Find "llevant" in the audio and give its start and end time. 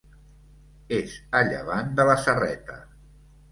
1.51-1.93